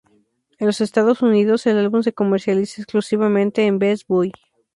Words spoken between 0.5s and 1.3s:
En los Estados